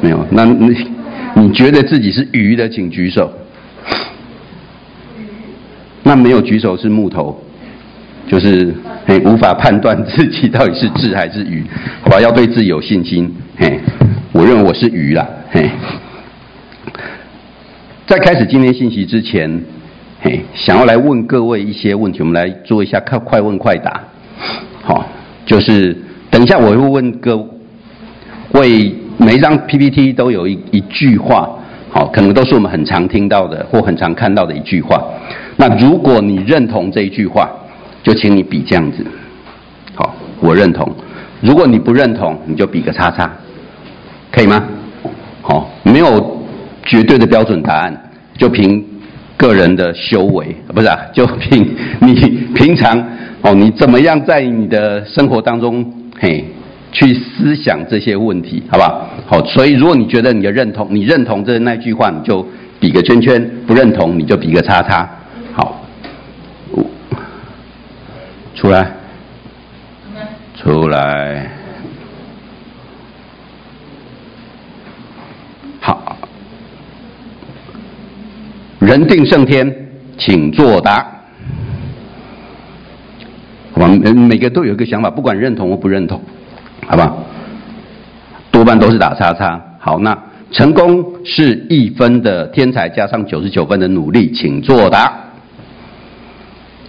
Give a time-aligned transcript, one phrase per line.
[0.00, 0.26] 没有？
[0.30, 0.76] 那你
[1.34, 3.32] 你觉得自己是鱼的，请举手。
[6.02, 7.42] 那没有举手是木头，
[8.28, 8.74] 就是
[9.06, 11.64] 嘿无法判断自己到底是智还是鱼，
[12.02, 12.20] 好吧？
[12.20, 13.34] 要对自己有信心。
[13.56, 13.80] 嘿，
[14.32, 15.26] 我认为我是鱼啦。
[15.50, 15.70] 嘿，
[18.06, 19.62] 在开始今天信息之前，
[20.20, 24.04] 嘿，想要来问各位一些问题，我们来做一下快快问快答。
[24.82, 25.08] 好，
[25.46, 25.96] 就是
[26.30, 27.38] 等一下我会问各
[28.52, 31.48] 位，每一张 PPT 都有一一句话，
[31.90, 35.02] 好，可能都是我们很常听到的或很常看到的一句话。
[35.56, 37.48] 那如果你认同这一句话，
[38.02, 39.06] 就请你比这样子。
[39.94, 40.90] 好，我认同。
[41.40, 43.30] 如果你不认同，你就比个叉叉。
[44.32, 44.64] 可以吗？
[45.42, 46.42] 好，没有
[46.84, 48.84] 绝对的标准答案，就凭
[49.36, 51.64] 个人的修为，不是啊，就凭
[52.00, 52.14] 你
[52.54, 52.98] 平常
[53.42, 55.84] 哦，你怎么样在你的生活当中
[56.18, 56.44] 嘿
[56.94, 59.10] 去思想这些问题，好不好？
[59.26, 62.46] 好，所以如果你觉得你的认同，你认同这那句话，你就
[62.78, 65.10] 比个圈圈；不认同，你就比个叉叉。
[65.52, 65.84] 好，
[68.54, 68.92] 出来，
[70.56, 71.50] 出来。
[75.80, 76.16] 好
[78.78, 81.04] 人定胜天，请作答。
[83.74, 86.22] 我们每个都有一个想法，不管认同或不认同，
[86.86, 87.12] 好吧？
[88.50, 89.60] 多半都是打叉叉。
[89.78, 90.16] 好，那
[90.50, 95.12] 成功是一分的天才加上九十九分的努力，请作答。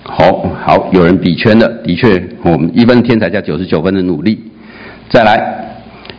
[0.04, 4.40] 好好，有人比圈的，的确，我们一分天才加九十九分的努力。
[5.10, 5.66] 再来，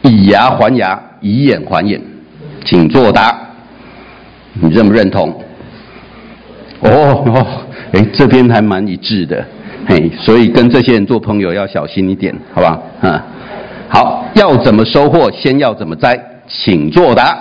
[0.03, 2.01] 以牙还牙，以眼还眼，
[2.65, 3.39] 请作答。
[4.55, 5.29] 你认不认同？
[6.81, 6.91] 哦
[7.27, 7.47] 哦，
[7.93, 9.45] 哎，这边还蛮一致的，
[9.87, 12.81] 嘿，所以跟这些人做朋友要小心一点，好吧？
[13.03, 13.21] 嗯，
[13.89, 17.39] 好，要怎么收获，先要怎么栽，请作答。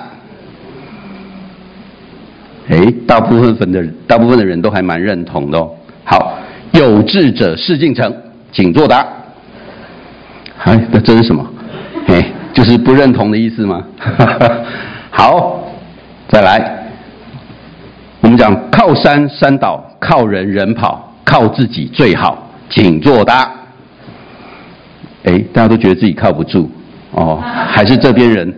[2.69, 5.71] 哎，大部分分的，大部分的人都还蛮认同的哦。
[6.03, 6.37] 好，
[6.71, 8.13] 有志者事竟成，
[8.51, 9.05] 请作答。
[10.63, 11.45] 哎，那这是什么？
[12.07, 13.83] 哎，就是不认同的意思吗？
[15.11, 15.59] 好，
[16.27, 16.83] 再来。
[18.21, 23.51] 我们讲靠山山倒，靠人人跑，靠自己最好，请作答。
[25.25, 26.69] 哎，大家都觉得自己靠不住
[27.11, 28.53] 哦，还是这边人？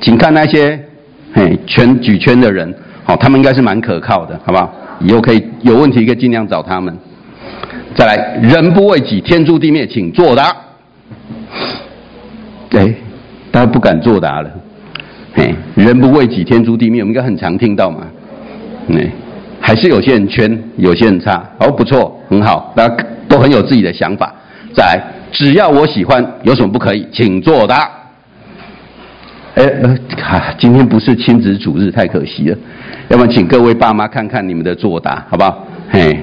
[0.00, 0.78] 请看那些
[1.32, 2.72] 嘿圈举圈的人，
[3.06, 4.72] 哦，他们应该是蛮可靠的，好不好？
[5.00, 6.96] 以后可以有问题可以尽量找他们。
[7.94, 10.54] 再来，人不为己，天诛地灭，请作答。
[12.70, 12.94] 哎，
[13.50, 14.50] 大家不敢作答了。
[15.34, 18.06] 嘿，人不为己，天诛地灭，我们应该很常听到嘛。
[18.88, 19.10] 嗯，
[19.60, 21.42] 还是有些人圈，有些人差。
[21.58, 22.96] 哦，不错，很好，大家
[23.28, 24.32] 都很有自己的想法。
[24.74, 25.02] 再来，
[25.36, 27.06] 只要我喜欢，有什么不可以？
[27.12, 27.90] 请作答。
[29.54, 29.98] 哎，呃，
[30.58, 32.56] 今天不是亲子主日，太可惜了。
[33.08, 35.66] 要不然，请各位爸妈看看你们的作答，好不好？
[35.90, 36.18] 嘿，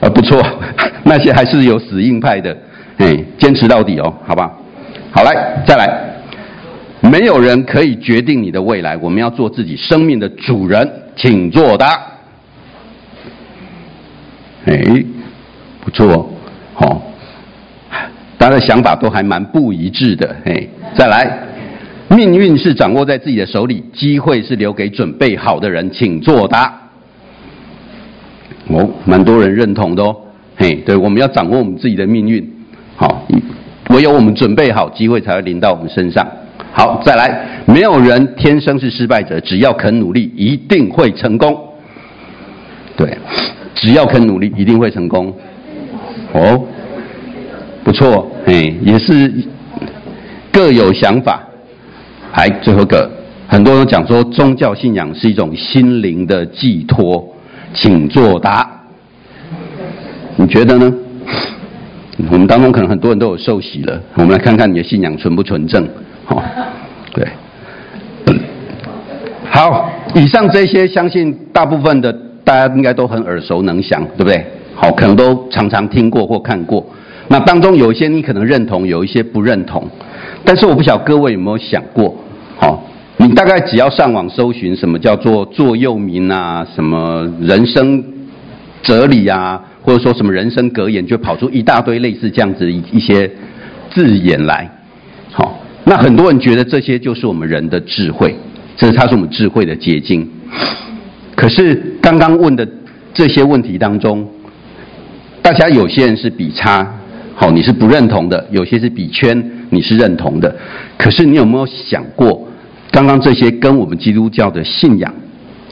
[0.00, 0.38] 呃，不错，
[1.04, 2.54] 那些还是有死硬派的，
[2.98, 5.22] 嘿，坚持到底哦，好不好？
[5.24, 5.88] 来，再来。
[7.00, 10.86] 没有人可以决定你的未来，我们要做自己生命的主人。
[11.16, 11.98] 请作答。
[14.66, 15.04] 哎，
[15.80, 16.30] 不错，
[16.74, 17.02] 好，
[18.48, 20.34] 家的想法都还蛮不一致的。
[20.44, 21.38] 嘿，再来，
[22.08, 25.90] 命运是掌握在自己的手里，机会是留给准备好的人。
[25.90, 26.72] 请作答。
[28.68, 30.16] 哦，蛮多人认同的哦。
[30.56, 32.48] 嘿，对，我们要掌握我们自己的命运。
[32.96, 33.26] 好，
[33.90, 36.26] 唯有我们准备好，机会才会临到我们身上。
[36.72, 41.56] 好，再来，没有人天生是失败者，只要肯努力，一定会成功。
[42.96, 43.16] 对，
[43.74, 45.34] 只要肯努力，一定会成功。
[46.32, 46.64] 哦，
[47.86, 49.32] 不错，哎，也是
[50.50, 51.40] 各有想法。
[52.32, 53.08] 还，最后一个，
[53.46, 57.24] 很多人讲说宗教信仰是一种心灵的寄托，
[57.72, 58.68] 请作答。
[60.34, 60.92] 你觉得呢？
[62.28, 65.88] 我们当中可能很多人都有受洗了，我们来看看你的信仰纯不纯正。
[66.24, 66.42] 好，
[67.14, 67.24] 对，
[69.48, 72.12] 好，以上这些相信大部分的
[72.42, 74.44] 大家应该都很耳熟能详，对不对？
[74.74, 76.84] 好，可能都常常听过或看过。
[77.28, 79.88] 那当中有一些你可能认同，有一些不认同。
[80.44, 82.16] 但是我不晓得各位有没有想过，
[82.56, 82.84] 好，
[83.16, 88.04] 你大概只要上网搜寻什么叫做座右铭啊，什么人生
[88.82, 93.30] 哲理啊，或者说什么人生格言，就跑出一大堆类似这样子一一些
[93.90, 94.70] 字眼来，
[95.32, 95.60] 好。
[95.88, 98.34] 那很多人觉得这些就是我们人的智慧，
[98.76, 100.28] 这是它是我们智慧的结晶。
[101.36, 102.66] 可是刚刚问的
[103.14, 104.28] 这些问题当中，
[105.42, 106.92] 大家有些人是比差，
[107.38, 110.56] 好，你是不认同的；有些是比圈，你是认同的。
[110.96, 112.48] 可是你有没有想过，
[112.90, 115.14] 刚刚这些跟我们基督教的信仰，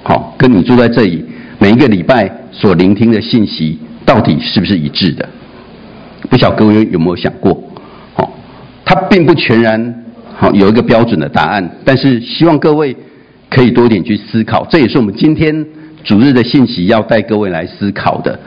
[0.03, 1.25] 好，跟你住在这里
[1.59, 5.27] 每一个礼拜所聆听的信息，到底是不是一致的？
[6.29, 7.59] 不晓各位有没有想过？
[8.13, 8.31] 好，
[8.85, 10.05] 它并不全然
[10.37, 12.95] 好有一个标准的答案，但是希望各位
[13.49, 15.65] 可以多点去思考，这也是我们今天
[16.05, 18.39] 主日的信息要带各位来思考的。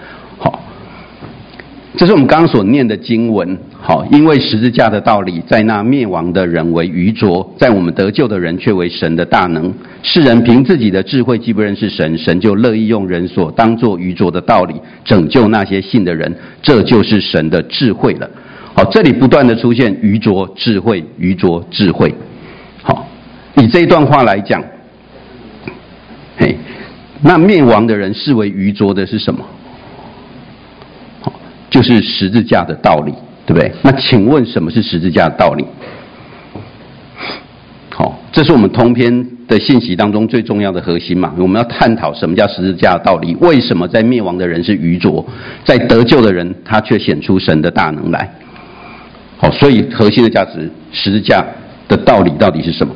[1.97, 9.73] 这是我们刚刚所念的经文，好，因为十字架的道理，在那灭亡的人为愚拙，在我们得救的人却为神的大能。
[10.03, 18.29] 世人凭自己的智慧既不认识神，神就乐意用人所当作愚拙的道理拯救那些信的人，这就是神的智慧了。
[18.75, 22.13] 好，这里不断的出现愚拙智慧，愚拙智慧。
[22.83, 23.07] 好，
[23.55, 24.63] 以这一段话来讲，
[26.37, 26.55] 嘿，
[27.23, 29.43] 那灭亡的人视为愚拙的是什么？
[31.77, 33.13] 就是十字架的道理，
[33.45, 33.71] 对不对？
[33.83, 35.63] 那请问什么是十字架的道理？
[37.91, 41.31] 好，这是我们通篇的信息当中最重要的核心嘛。
[41.37, 43.35] 我们要探讨什么叫十字架的道理？
[43.41, 45.23] 为什么在灭亡的人是愚拙，
[45.63, 48.27] 在得救的人他却显出神的大能来？
[49.37, 51.45] 好，所以核心的价值，十字架
[51.87, 52.91] 的道理到底是什么？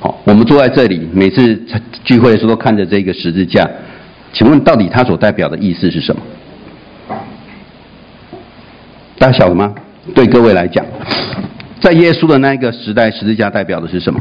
[0.00, 1.58] 好，我们坐在这里，每次
[2.04, 3.66] 聚会的时候都看着这个十字架，
[4.34, 6.20] 请问到底它所代表的意思是什么？
[9.24, 9.74] 大家晓得吗？
[10.14, 10.84] 对各位来讲，
[11.80, 14.20] 在耶稣的那一个时代，十字架代表的是什么？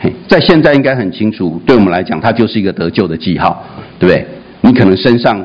[0.00, 3.62] 嘿，在现在应该很清楚，对我们来讲，它就是一个得救的记号，
[3.98, 4.26] 对不对？
[4.62, 5.38] 你可能身上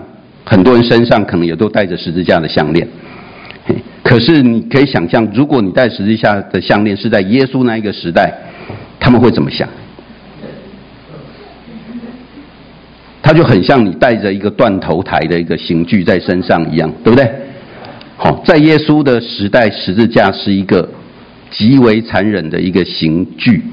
[0.45, 2.87] 很多人身上可能也都带着十字架的项链，
[3.65, 8.33] 嘿，可是你可以想象，如果你戴十字架的项链是在耶稣那一个时代，
[9.01, 9.67] 他们会怎么想？
[13.25, 17.25] 它就很像你带着一个断头台的一个刑具在身上一样，对不对？
[18.17, 20.87] 好，在耶稣的时代，十字架是一个
[21.49, 23.63] 极为残忍的一个刑具，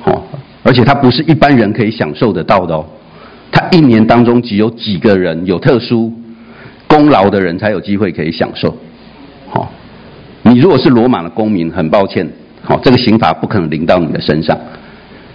[0.00, 0.24] 好，
[0.62, 2.86] 而且它不是一般人可以享受得到的哦。
[3.50, 6.12] 它一年当中只有几个人有特殊
[6.86, 8.76] 功劳的人才有机会可以享受。
[9.48, 9.68] 好，
[10.42, 12.28] 你如果是罗马的公民，很抱歉，
[12.62, 14.56] 好，这个刑罚不可能临到你的身上。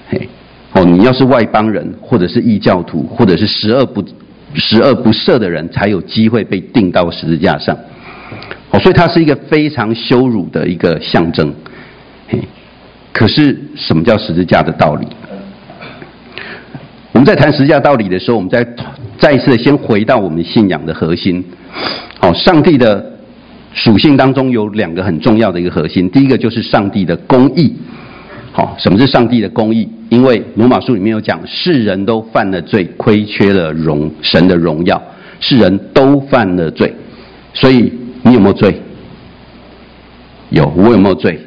[0.07, 0.29] 嘿。
[0.73, 4.03] 哦，你要是外邦人，或者是异教徒，或者是十恶不
[4.55, 7.77] 十恶不赦的人，才有机会被钉到十字架上。
[8.71, 11.53] 哦，所以它是一个非常羞辱的一个象征。
[12.27, 12.39] 嘿，
[13.11, 15.07] 可是什么叫十字架的道理？
[17.11, 18.67] 我们在谈十字架道理的时候，我们再
[19.19, 21.45] 再一次先回到我们信仰的核心。
[22.21, 23.13] 哦，上帝的
[23.73, 27.75] 属性当中有两个很重要的一个核心，第一个就是上帝的公义。
[28.55, 29.89] 好，什么是上帝的公义？
[30.09, 35.01] 因为罗马书里面有讲，世人都犯了罪，亏缺了荣神的荣耀，
[35.39, 36.93] 世人都犯了罪，
[37.51, 37.91] 所以
[38.21, 38.79] 你有没有罪？
[40.51, 41.39] 有，我有没有罪？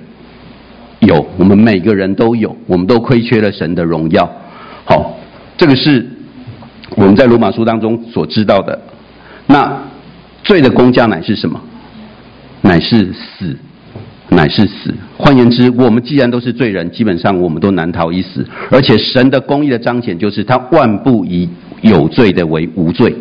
[0.99, 4.29] 有，我们每个人都有，我们都亏缺了神的荣耀。
[4.85, 5.17] 好，
[5.56, 6.05] 这个是
[6.97, 8.76] 我们在罗马书当中所知道的。
[9.47, 9.81] 那
[10.43, 11.61] 罪的工价乃是什么？
[12.62, 13.56] 乃是死。
[14.29, 14.93] 乃是死。
[15.18, 18.46] 换言之，我们既然都是罪人，基本上我们都难逃一死。
[18.70, 21.48] 而且神的公义的彰显，就是他万不以
[21.80, 23.16] 有罪的为无罪。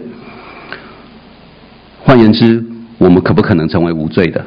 [2.01, 2.61] 换言之，
[2.97, 4.45] 我们可不可能成为无罪的？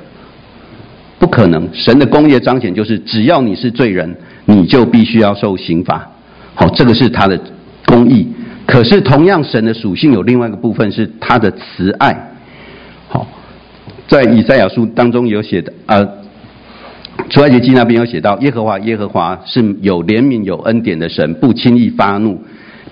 [1.18, 1.66] 不可能。
[1.72, 4.14] 神的公义的彰显，就是只要你是罪人，
[4.44, 6.06] 你就必须要受刑罚。
[6.55, 7.40] 好，这个是他的
[7.86, 8.28] 公义。
[8.67, 12.14] 可是同样，神的属性有另外一个部分，是他的慈爱。
[13.08, 13.26] 好，
[14.06, 16.06] 在以赛亚书当中有写的啊。
[17.31, 22.41] 出埃及记那边有写到，耶和华耶和华是有怜悯有恩典的神，不轻易发怒，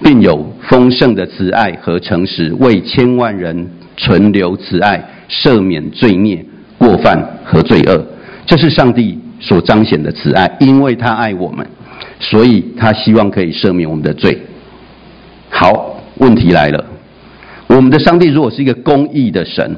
[0.02, 3.66] 并有丰盛的慈爱和诚实，为千万人
[3.96, 6.44] 存留慈爱，赦免罪孽、
[6.76, 8.06] 过犯和罪恶。
[8.44, 11.66] 这是上帝所彰显的慈爱，因为他爱我们，
[12.20, 14.36] 所以他希望可以赦免我们的罪。
[15.48, 16.84] 好，问题来了，
[17.68, 19.74] 我们的上帝如果是一个公义的神。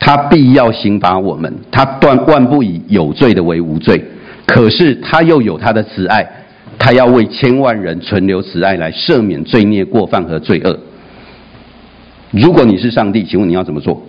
[0.00, 4.04] 他必要刑罚我们，他断万不以有罪的为无罪，
[4.46, 6.28] 可是他又有他的慈爱，
[6.78, 10.78] 他要为千万人存留慈爱来赦免罪孽过犯和罪恶。
[12.30, 14.02] 如果你是上帝，请问你要怎么做？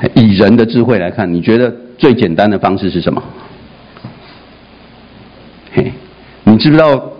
[0.14, 3.22] 以人的智慧来看，你觉得最简单的方式是什么？
[5.72, 5.92] 嘿，
[6.44, 7.12] 你知不知道，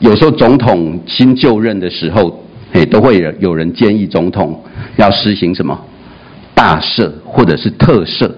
[0.00, 4.62] 有时候总统新就任的时候，哎，都会有人建议总统
[4.96, 5.78] 要实行什么
[6.54, 8.30] 大赦或者是特赦。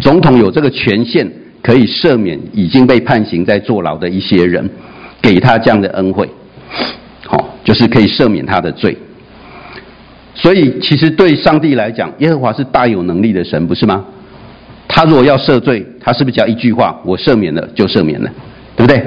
[0.00, 1.30] 总统有这个权限，
[1.62, 4.68] 可以赦免已经被判刑在坐牢的一些人，
[5.20, 6.28] 给他这样的恩惠，
[7.26, 8.96] 好，就是可以赦免他的罪。
[10.34, 14.04] 所以，其实对上帝来讲，耶和华是大有能力的神，不是吗？
[14.88, 18.30] 他如果要赦罪，他是不是只要一句话，我赦免了就赦免了，
[18.74, 19.04] 对不对？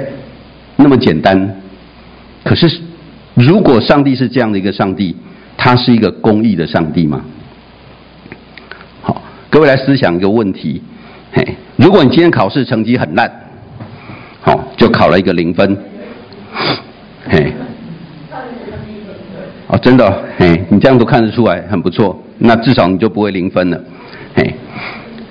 [0.76, 1.60] 那么简单。
[2.44, 2.70] 可是，
[3.34, 5.14] 如果上帝是这样的一个上帝，
[5.56, 7.20] 他是一个公义的上帝吗？
[9.02, 10.82] 好，各位来思想一个问题：
[11.32, 13.30] 嘿，如果你今天考试成绩很烂，
[14.40, 15.76] 好，就考了一个零分，
[17.28, 17.52] 嘿，
[19.68, 23.80] 哦，真的，嘿，你这样都看得出来，很不错，那至少你就不会零分了，
[24.34, 24.54] 嘿。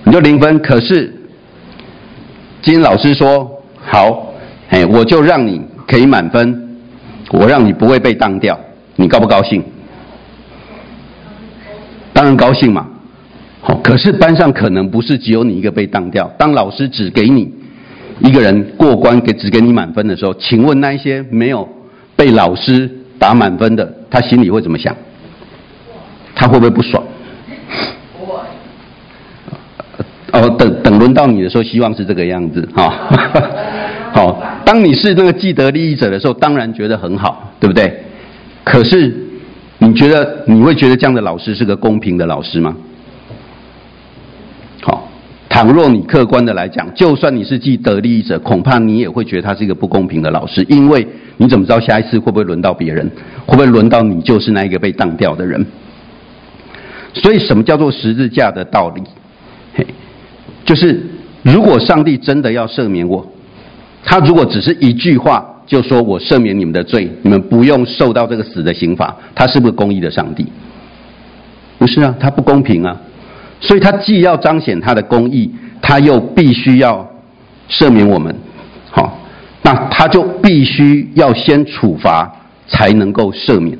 [0.06, 1.16] 你就零分，可是
[2.62, 4.34] 今天老师说好，
[4.68, 6.63] 嘿，我就让你可以满分，
[7.34, 8.58] 我让你不会被当掉，
[8.96, 9.64] 你高不高兴？
[12.14, 12.88] 当然高兴嘛。
[13.60, 16.32] 好，可是班上可能不是只有你一个被当掉。
[16.38, 17.52] 当老师只给你
[18.20, 21.68] 一个人过关，给只给你满分的时候，请问那一些没有
[22.16, 22.88] 被老师
[23.18, 24.96] 打满分的，他心里会怎么想？
[26.36, 27.04] 他会不会不爽？
[30.34, 32.94] 哦，等等轮到你的时候，希望是这个样子哈。
[34.24, 37.94] 哦，当你是那个既得利益者的时候，当然觉得很好，对不对？
[38.64, 39.14] 可是
[39.80, 42.74] 你觉得你会觉得这样的老师是个公平的老师吗？
[44.82, 45.10] 好、
[45.50, 53.06] 倘若你客观的来讲，就算你是既得利益者，恐怕你也会觉得他是一个不公平的老师，因为你怎么知道下一次会不会轮到别人？
[53.46, 55.66] 会不会轮到你就是那一个被当掉的人？
[57.14, 59.04] 所以，什么叫做十字架的道理？
[59.76, 59.86] 嘿。
[60.66, 61.02] 就是，
[61.42, 63.26] 如果上帝真的要赦免我，
[64.04, 70.46] 他如果只是一句话就说我赦免你们的罪，你们不用受到这个死的刑罚，他是不是公义的上帝？
[71.78, 72.98] 不是啊，他不公平啊，
[73.60, 75.50] 所以他既要彰显他的公义，
[75.82, 77.10] 他又必须要
[77.70, 78.36] 赦免我们，
[78.92, 79.18] 好，
[79.62, 82.32] 那他就必须要先处罚
[82.68, 83.78] 才能够赦免，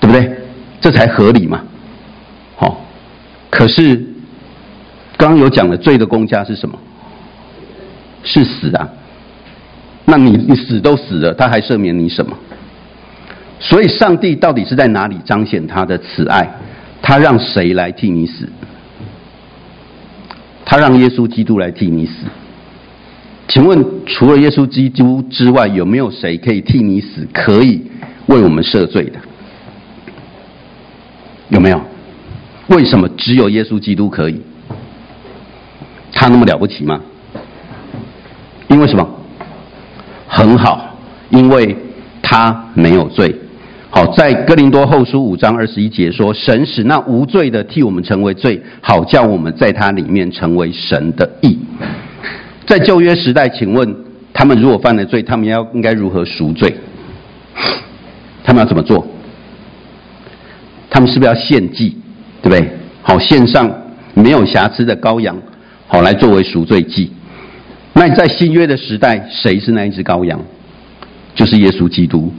[0.00, 0.30] 对不对？
[0.80, 1.60] 这才合理嘛，
[2.56, 2.80] 好，
[3.50, 4.06] 可是。
[5.16, 6.78] 刚刚有讲的罪的公价是什么？
[8.24, 8.88] 是死啊！
[10.10, 12.36] 那你你死都死了，他还赦免你什么？
[13.60, 16.50] 所以上帝到底是在哪里彰显他的慈爱？
[17.00, 18.48] 他让谁来替你死？
[20.64, 22.26] 他让耶稣基督来替你死。
[23.48, 27.82] 请问，除了耶稣基督之外，有没有谁可以替你死，可以
[28.26, 29.18] 为我们赦罪的？
[31.48, 31.80] 有没有？
[32.68, 34.40] 为什么只有耶稣基督可以？
[36.12, 37.00] 他那么了不起吗？
[38.68, 39.19] 因为什么？
[40.32, 40.96] 很好，
[41.30, 41.76] 因为
[42.22, 43.34] 他没有罪。
[43.90, 51.58] 好，在哥林多后书五章二十一节说：“神使那无罪的替我们成为罪，好叫我们在他里面成为神的义。”
[52.64, 53.92] 在旧约时代，请问
[54.32, 56.72] 他们如果犯了罪，他们要应该如何赎罪？
[58.44, 59.04] 他们要怎么做？
[60.88, 61.96] 他们是不是要献祭？
[62.40, 62.70] 对不对？
[63.02, 63.68] 好，献上
[64.14, 65.36] 没有瑕疵的羔羊。
[65.88, 67.10] 好，来作为赎罪祭。
[68.00, 70.40] 那你在新约的时代，谁是那一只羔羊？
[71.34, 72.32] 就是耶稣基督。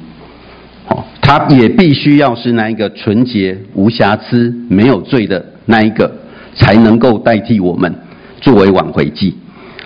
[0.88, 6.12] 好，他也必须要是那一个纯洁、无瑕疵、没有罪的那一个，
[6.56, 7.94] 才能够代替我们
[8.40, 9.36] 作为挽回祭。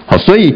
[0.05, 0.55] 好，所以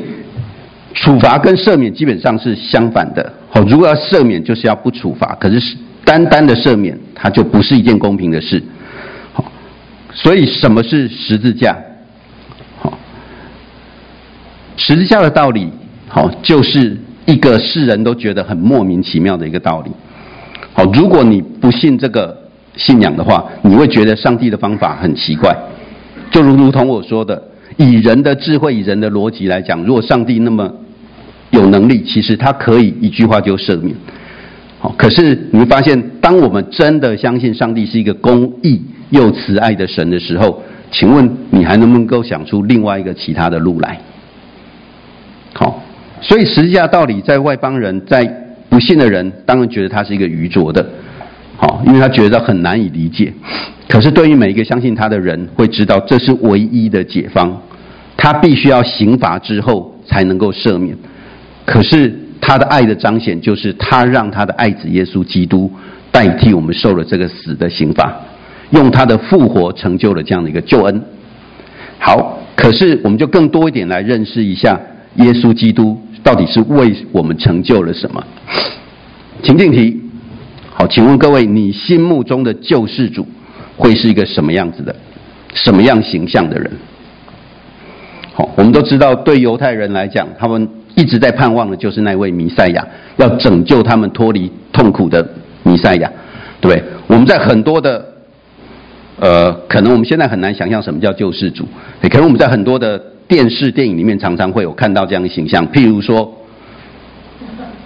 [0.93, 3.33] 处罚跟赦免基本上是相反的。
[3.49, 5.35] 好，如果要赦免，就是要不处罚。
[5.35, 8.63] 可是单单的赦免，它就不是一件公平的事。
[9.33, 9.51] 好，
[10.13, 11.75] 所以什么是十字架？
[14.81, 15.69] 十字架的道理，
[16.07, 19.91] 好，就是一个世人都觉得很莫名其妙的一个道理。
[20.71, 22.35] 好，如果你不信这个
[22.77, 25.53] 信仰的话，你会觉得上帝的方法很奇怪。
[26.31, 27.43] 就如如同我说的，
[27.75, 30.73] 以人的智慧、以人的逻辑来讲，如果上帝那么
[31.49, 33.93] 有能力，其实他可以一句话就赦免。
[34.79, 43.99] 好，可是你会发现，当我们真的相信上帝是一个公义又慈爱的神的时候，请问你还能不能够想出另外一个其他的路来？
[46.21, 48.25] 所以十字架道理在外邦人，在
[48.69, 50.85] 不信的人，当然觉得他是一个愚拙的，
[51.57, 53.33] 好，因为他觉得很难以理解。
[53.87, 57.59] 可是对于每一个相信他的人，会知道这是唯一的解方。
[58.17, 60.95] 他必须要刑罚之后才能够赦免。
[61.65, 65.71] 可是他的爱的彰显，就是他让他的爱子耶稣基督
[66.11, 68.13] 代替我们受了这个死的刑罚，
[68.71, 71.01] 用他的复活成就了这样的一个救恩。
[71.97, 74.79] 好，可是我们就更多一点来认识一下。
[75.15, 75.99] 耶稣基督
[76.29, 78.23] 到底是为我们成就了什么？
[79.41, 79.99] 情境题，
[80.71, 83.27] 好，请问各位，你心目中的救世主
[83.75, 84.95] 会是一个什么样子的？
[85.55, 86.71] 什么样形象的人？
[88.35, 95.27] 好，我们都知道，对犹太人来讲，他们一直在盼望的就是那位弥赛亚，要拯救他们脱离痛苦的
[95.63, 96.11] 弥赛亚，
[96.61, 96.83] 对不对？
[97.07, 98.05] 我们在很多的
[99.19, 101.65] 呃，可能我们现在很难想象什么叫救世主，
[102.03, 106.35] 可能我们在很多的电视电影里面常常会有看到这样的形象，譬如说，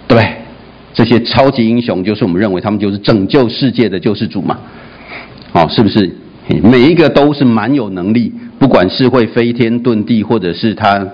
[0.08, 0.36] 对，
[0.94, 4.58] 这些超级英雄就是我们认为他们就是拯救世界的救世主嘛，
[5.52, 6.10] 哦，是不是？
[6.62, 11.06] 每一个都是蛮有能力，不管是会飞天遁地，或者是他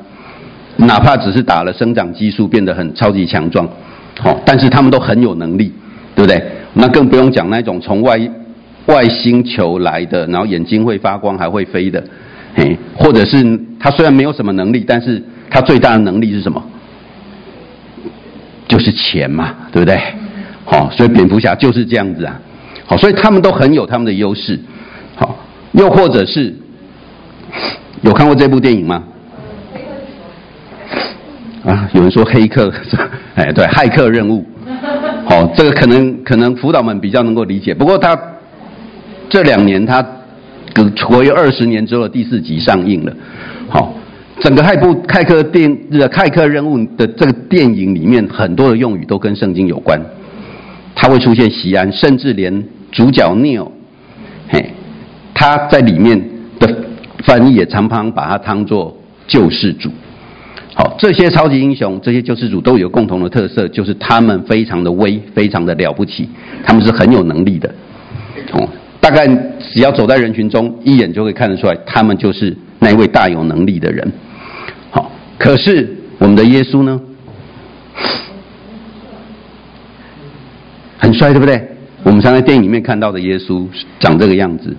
[0.77, 3.67] 哪怕只是打了生长激素变得很超级强壮，
[4.25, 5.73] 哦，但是他们都很有能力，
[6.15, 6.41] 对不对？
[6.75, 8.17] 那更不用讲那种从外
[8.87, 12.03] 外星球来的，然后眼睛会发光还会飞的，
[12.55, 16.63] 嘿，或者是他虽然没有什么能力，但是他最大的能力是什么？
[18.69, 20.01] 就是钱嘛，对不对？
[20.65, 22.41] 好，所以蝙蝠侠就是这样子啊，
[22.87, 24.59] 好，所以他们都很有他们的优势。
[25.17, 25.37] 好，
[25.73, 26.55] 又或者是
[28.03, 29.03] 有看过这部电影吗？
[31.65, 32.73] 啊，有人说黑客，
[33.35, 34.47] 哎，对，骇客任务。
[35.29, 37.75] 好，这个可能可能辅导们比较能够理解。
[37.75, 38.19] 不过他
[39.29, 40.05] 这两年他
[40.73, 43.13] 隔过约二十年之后第四集上映了。
[43.69, 43.95] 好，
[44.41, 50.01] 整个骇部骇客电的骇客任务的这个电影里面，很多的用语都跟圣经有关。
[50.95, 53.69] 他会出现西安，甚至连主角 Neil，
[54.49, 54.73] 嘿。
[55.33, 56.21] 他在里面
[56.59, 56.77] 的
[57.25, 58.95] 翻译也常常把他当作
[59.27, 59.91] 救世主。
[60.75, 66.29] 好，这些超级英雄、这些救世主都有共同的特色，就是他们非常的威，非常的了不起，
[66.63, 67.75] 他们是很有能力的。
[68.53, 68.69] 哦，
[69.11, 69.27] 大概
[69.59, 74.09] 只要走在人群中，一眼就会看得出来，他们就是那一位大有能力的人。
[74.93, 77.01] 好，可是我们的耶稣呢？
[80.97, 81.61] 很帅，对不对？
[82.05, 83.67] 我们常在电影里面看到的耶稣
[83.99, 84.77] 长这个样子。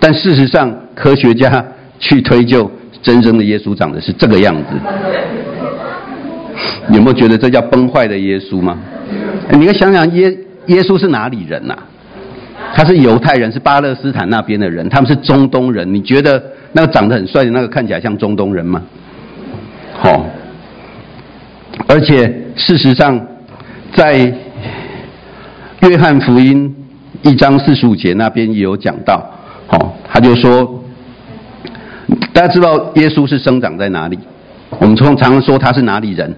[0.00, 1.62] 但事实上，科学家
[1.98, 2.70] 去推究
[3.02, 4.70] 真正的耶稣长得是这个样子。
[6.90, 8.78] 有没有觉得这叫崩坏的耶稣吗？
[9.50, 10.34] 你要想想耶
[10.68, 11.76] 耶稣是哪里人呐、
[12.74, 15.92] 他是犹太人，是巴勒斯坦那边的人，他们是中东人。
[15.92, 18.82] 你觉得那个长得很帅的那个看起来像中东人吗？
[19.92, 20.24] 好、哦，
[21.86, 23.20] 而且事实上，
[23.94, 24.34] 在
[25.80, 26.74] 约翰福音
[27.22, 29.22] 一章四十五节那边也有讲到。
[29.66, 30.82] 好，他就说，
[32.32, 34.18] 大家知道耶稣是生长在哪里？
[34.78, 36.34] 我们通常说他是哪里人？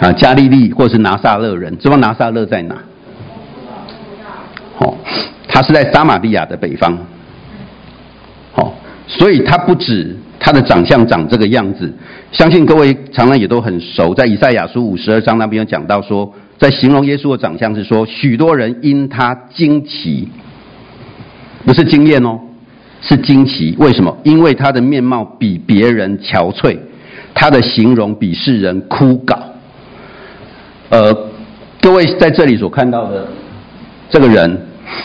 [0.00, 2.76] 啊，加利利或是拿撒勒人，知道拿撒勒在哪？
[4.80, 4.96] 好，
[5.46, 6.96] 他是在撒玛利亚的北方。
[8.52, 8.74] 好，
[9.06, 11.92] 所以他不止他的长相长这个样子，
[12.32, 20.26] 相信各位常常也都很熟，在以赛亚书五十二章那边有讲到说，在形容耶稣的长相是说，许多人因他惊奇。
[21.62, 22.40] 不是惊艳哦，
[23.02, 23.76] 是惊奇。
[23.78, 24.16] 为什么？
[24.24, 26.78] 因为他的面貌比别人憔悴，
[27.34, 29.36] 他的形容比世人枯槁。
[30.88, 31.14] 呃，
[31.82, 33.28] 各位在这里所看到的
[34.08, 34.58] 这个人，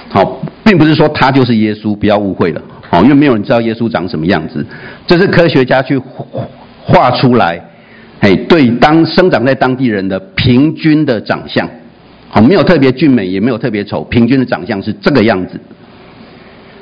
[0.10, 2.62] 好，并不是说他就是耶稣，不要误会了。
[2.90, 4.66] 好，因为没有人知道耶稣长什么样子，
[5.06, 6.00] 这是科学家去
[6.84, 7.60] 画出来，
[8.22, 11.68] 哎，对当生长在当地人的平均的长相，
[12.30, 15.60] 好，没有特别俊美，也没有特别丑，平均的长相是这个样子。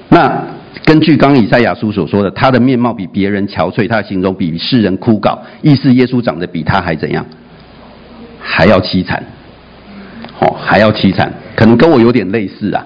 [0.10, 0.44] 那
[0.86, 7.26] 根据刚以赛亚书所说的，他的面貌比别人憔悴，他的形容比世人枯槁，意思耶稣长得比他还怎样？
[8.40, 9.24] 还要凄惨，
[10.40, 12.86] 哦，还要凄惨，可能跟我有点类似啊。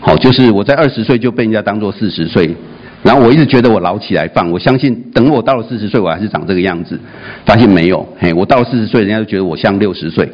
[0.00, 2.54] 好，就是我在二十岁就被人家当做四十岁，
[3.02, 6.98] 然后我一直觉得我老起来放，我相信等我到了四十岁，我还是长这个样子，
[7.46, 10.28] 发现没有，嘿，我到了四十岁，人家就觉得我像六十岁，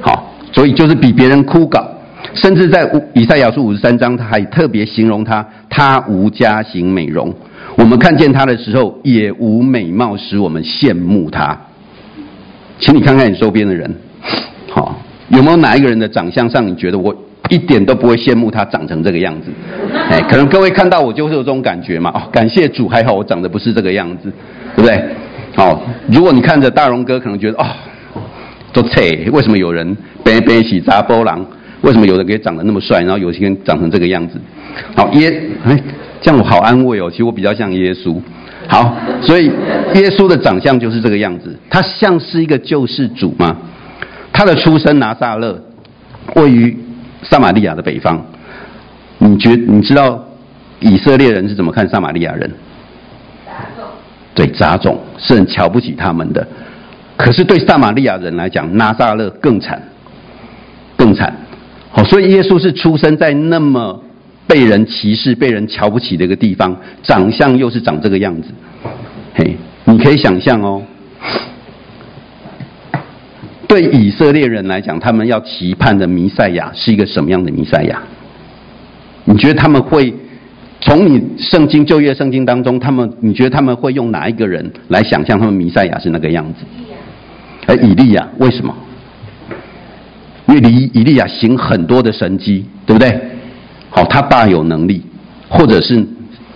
[0.00, 1.82] 好，所以就是比别人枯槁。
[2.34, 7.32] 甚至在以赛亚书五十三章，他还特别形容他，他无家型美容。
[7.76, 11.56] 我们看见他的时候，也无美貌使我们羡慕他。
[12.78, 13.94] 请你看看你周边的人，
[14.68, 17.14] 好，有没有哪一个人的长相上，你觉得我
[17.48, 19.50] 一点都不会羡慕他长成这个样子？
[20.10, 22.10] 哎，可能各位看到我就是有这种感觉嘛。
[22.14, 24.32] 哦，感谢主，还好我长得不是这个样子，
[24.76, 25.02] 对不对？
[25.54, 27.66] 好，如果你看着大荣哥，可能觉得哦，
[28.72, 31.46] 都切，为什么有人背背起查甫人？
[31.82, 34.40] 为什么有人可以长得那么帅，然后有些人长成这个样子？
[34.96, 35.78] 好，耶，哎，
[36.20, 37.08] 这样我好安慰哦。
[37.10, 38.16] 其实我比较像耶稣。
[38.66, 39.46] 好，所以
[39.94, 41.56] 耶稣的长相就是这个样子。
[41.70, 43.56] 他像是一个救世主吗？
[44.36, 45.58] 他的出生拿撒勒，
[46.34, 46.76] 位于
[47.22, 48.22] 撒玛利亚的北方。
[49.16, 50.22] 你觉你知道
[50.78, 52.50] 以色列人是怎么看撒玛利亚人？
[53.46, 53.86] 杂种。
[54.34, 56.46] 对，杂种是很瞧不起他们的。
[57.16, 59.82] 可是对撒玛利亚人来讲，拿撒勒更惨，
[60.98, 61.34] 更惨。
[61.90, 64.02] 好，所以耶稣是出生在那么
[64.46, 68.50] 被人歧视、被人瞧不起的一个地方，长相又是长这个样子。
[69.34, 70.82] 嘿，你可以想象哦，
[73.68, 78.00] 对以色列人来讲，他们要期盼的弥赛亚是一个什么样的弥赛亚？
[79.24, 80.14] 你觉得他们会
[80.80, 86.64] 从你圣经旧约圣经当中，他们你觉得他们会用哪一个人来想象他们弥赛亚是那个样子？
[87.66, 88.72] 而以利亚为什么？
[90.46, 93.20] 因为以以利亚行很多的神迹，对不对？
[93.90, 95.02] 好，他大有能力，
[95.48, 96.06] 或者是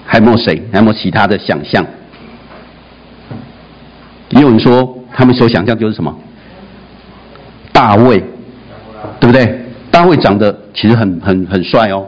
[0.07, 1.85] 还没有谁，还没有其他的想象。
[4.29, 6.17] 也有人说，他们所想象就是什么？
[7.73, 8.23] 大卫，
[9.19, 9.59] 对不对？
[9.91, 12.07] 大卫长得其实很很很帅哦，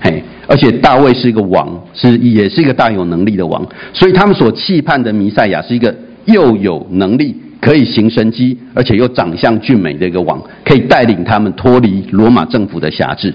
[0.00, 5.92] 嘿，而且大卫是一个王，是也是一个大有能力的王，所以他们所期盼的弥赛亚是一个
[6.26, 13.34] 又有能力，可以行神迹，而且又长相俊美的一个王，可以带领他们脱离罗马政府的辖制，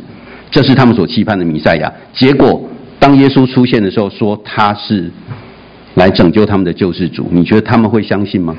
[0.50, 1.92] 这是他们所期盼的弥赛亚。
[2.14, 2.64] 结果
[2.98, 5.12] 当耶稣出现的时候，说他是
[5.96, 8.56] 来拯救他们的救世主，你觉得他们会相信吗？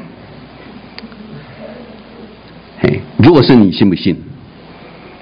[2.78, 4.16] 嘿，如果是你信不信？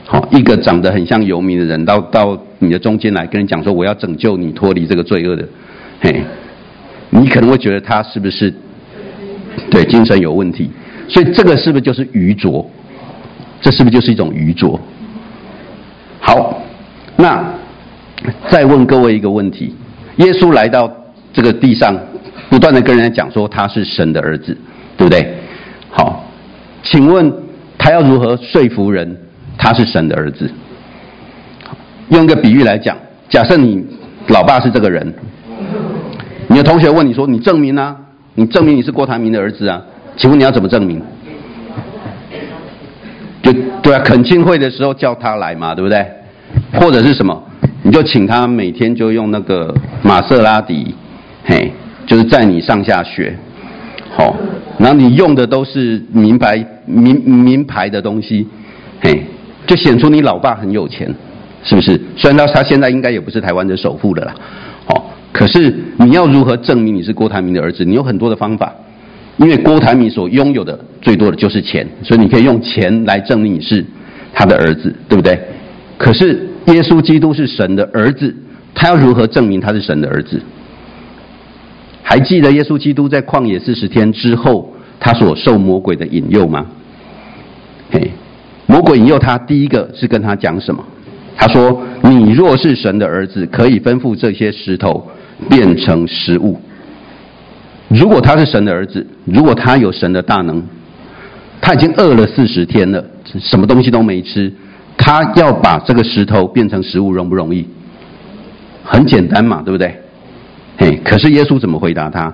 [0.07, 5.45] 好，一个长得很像游民的人，到到你的中间来跟你讲说，我要拯救你脱离这个罪恶的，
[6.01, 6.23] 嘿，
[7.11, 8.55] 你可能会觉得他是不是
[9.69, 10.71] 对精神有问题？
[11.09, 12.65] 所以这个是不是就是愚拙？
[13.61, 14.79] 这是不是就是一种愚拙？
[16.21, 16.63] 好，
[17.17, 17.45] 那
[18.49, 19.75] 再问各位一个问题：
[20.19, 20.89] 耶稣来到
[21.33, 21.99] 这个地上，
[22.49, 24.57] 不断的跟人家讲说他是神的儿子，
[24.97, 25.35] 对不对？
[25.91, 26.25] 好，
[26.85, 27.33] 请问
[27.85, 29.15] 他要如何说服人？
[29.59, 30.51] 他是神的儿子。
[32.09, 32.97] 用一个比喻来讲，
[33.29, 33.85] 假设你
[34.29, 35.13] 老爸是这个人，
[36.49, 37.95] 你的同学问你说：“你证明啊？
[38.37, 39.83] 你证明你是郭台铭的儿子啊？”
[40.17, 40.99] 请问你要怎么证明？
[43.43, 46.07] 就对啊，恳亲会的时候叫他来嘛，对不对？
[46.81, 47.39] 或者是什么？
[47.83, 50.95] 你就请他每天就用那个玛瑟拉蒂，
[51.45, 51.71] 嘿，
[52.07, 53.37] 就是载你上下学，
[54.17, 54.37] 好，
[54.79, 58.47] 然后你用的都是名牌名名牌的东西，
[59.01, 59.23] 嘿。
[59.67, 61.09] 就显出你老爸很有钱，
[61.63, 61.99] 是不是？
[62.19, 64.35] 虽然他他现在应该也不是台湾的首富了啦，
[64.85, 67.83] 好，可是你要如何证明你是郭台铭的儿子？
[67.83, 68.75] 你有很多的方法，
[69.39, 73.83] 因为郭台铭所拥有的最多的就是钱，所以你可以用钱来证明你是
[74.35, 75.41] 他的儿子，对不对？
[75.97, 78.37] 可是耶稣基督是神的儿子，
[78.75, 80.39] 他要如何证明他是神的儿子？
[82.05, 86.65] 还记得耶稣基督在旷野四十天之后，他所受魔鬼的引诱吗？
[87.91, 88.13] 嘿。
[88.67, 90.85] 魔鬼引诱他，第一个是跟他讲什么？
[91.37, 95.05] 他说：“你若是神的儿子，可以吩咐这些石头
[95.49, 96.61] 变成食物。”
[97.89, 100.63] 如果他是神的儿子，如果他有神的大能，
[101.61, 103.05] 他已经饿了四十天了，
[103.41, 104.53] 什么东西都没吃，
[104.97, 107.67] 他要把这个石头变成食物，容不容易？
[108.85, 109.95] 很简单嘛，对不对？
[110.77, 112.33] 嘿，可是耶稣怎么回答他？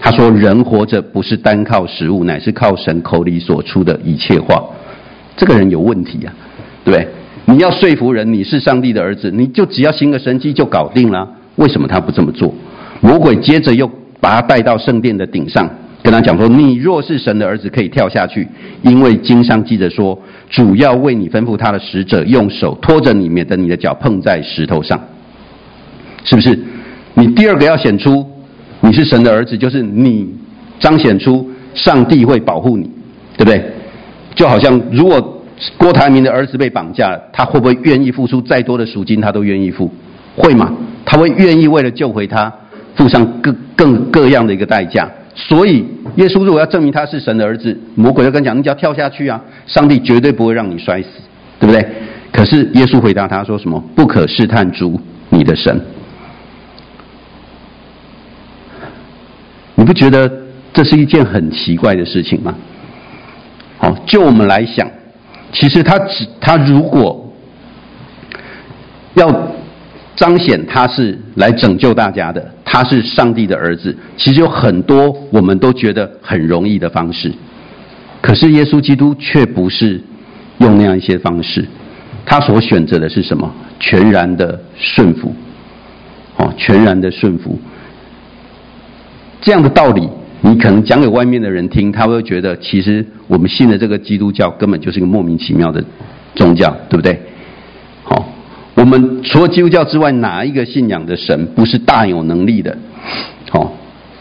[0.00, 4.60] 他说：“人活着不是单靠食物，乃是靠神口里所出的一切话。”
[5.36, 7.08] 这个人有问题呀、啊，对不对？
[7.44, 11.28] 你要说服人你是上帝的儿子，你就只要行个神迹就搞定了。
[11.56, 12.52] 为什么他不这么做？
[13.00, 13.88] 魔鬼接着又
[14.20, 15.68] 把他带到圣殿的顶上，
[16.02, 18.48] 跟他讲说：“你若是神的儿子，可以跳下去，
[18.82, 20.18] 因为经上记着说，
[20.50, 25.00] 主要为你吩咐他的使者用手托着你，免得你的脚碰在石头上。”
[26.24, 26.58] 是不是？
[27.22, 28.28] 你第二个要显出
[28.80, 30.28] 你是神的儿子，就是你
[30.80, 32.90] 彰显出上帝会保护你，
[33.36, 33.64] 对不对？
[34.34, 35.40] 就好像，如果
[35.78, 39.20] 郭台铭的儿子被绑架了，他会不会愿意付出再多的赎金？
[39.20, 39.88] 他都愿意付，
[40.34, 40.72] 会吗？
[41.04, 42.52] 他会愿意为了救回他，
[42.96, 45.08] 付上各更各样的一个代价。
[45.36, 51.08] 所以，耶稣如果要证明他是神的儿子，魔鬼就跟讲：“你只要跳下去啊，上帝绝对不会让你摔死，
[51.60, 51.86] 对不对？”
[52.32, 53.80] 可是耶稣回答他说：“什么？
[53.94, 55.80] 不可试探主你的神。”
[59.74, 60.26] 你不觉得
[60.72, 62.54] 这是一件很奇怪的事情吗？
[63.76, 64.90] 好，就我们来想，
[65.52, 67.30] 其实他只他如果
[69.12, 69.50] 要
[70.16, 77.30] 彰显他是来拯救大家的，他是上帝的儿子，其实有很多我们都觉得很容易的方式，
[78.22, 80.00] 可是耶稣基督却不是
[80.60, 81.68] 用那样一些方式，
[82.24, 83.52] 他所选择的是什么？
[83.78, 85.34] 全然的顺服，
[86.38, 87.60] 哦，全然的顺服，
[89.42, 90.08] 这样的道理。
[90.44, 95.84] 你可能讲给外面的人听，他会觉得其实我们信的这个基督教根本就是一个莫名其妙的
[96.34, 97.16] 宗教，对不对？
[98.02, 98.28] 好，
[98.74, 102.76] 我们除了基督教之外，哪一个信仰的神不是大有能力的？
[103.52, 103.72] 好，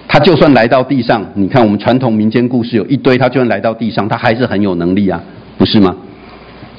[0.08, 5.20] 他就算来到地上，你看我们传统民间故事有一堆，他就算来到地上，他还是很有能力啊，
[5.58, 5.96] 不是吗？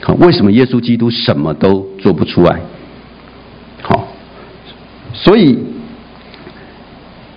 [0.03, 2.61] 好，为什么耶稣基督什么都做不出来？
[3.83, 4.07] 好，
[5.13, 5.59] 所以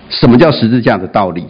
[0.08, 1.44] 什么叫十字架的道理？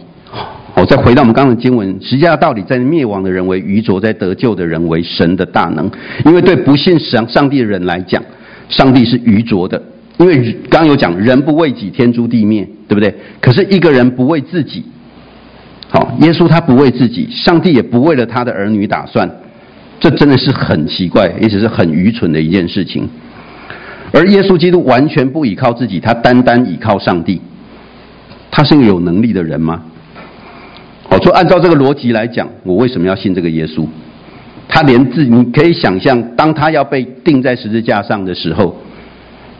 [0.73, 5.89] 好，再回到我们刚刚的经文，十字架的道理在灭亡的人为愚拙，在得救的人为神的大能。
[6.25, 8.21] 因为对不信上上帝的人来讲，
[8.69, 9.81] 上帝是愚拙的，
[10.17, 13.13] 因为刚有讲，人不为己，天诛地灭，对不对？
[13.41, 14.83] 可是一个人不为自己，
[15.89, 19.27] 好，耶稣他不为自己，上帝也不为了他的儿女打算，
[19.99, 23.07] 这真的是很奇怪，也只是很愚蠢的一件事情。
[24.11, 27.41] 而耶稣基督完全不依靠自己，他单单依靠上帝。
[28.57, 29.83] 他是一个有能力的人吗？
[31.07, 33.85] 好，说按照这个逻辑来讲，我为什么要信这个耶稣？
[34.67, 38.75] 他连自，你可以想象，当他要被钉在十字架上的时候，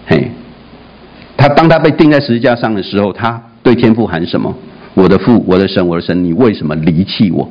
[0.08, 0.32] 嘿。
[1.38, 4.52] 他当他被钉在十字架上的时候，他对天父喊什么？
[4.96, 7.48] 我的父，我的神，我的神，你为什么离弃我？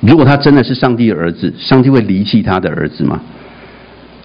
[0.00, 3.20] 如果他真的是上帝的儿子，上帝会离弃他的儿子吗？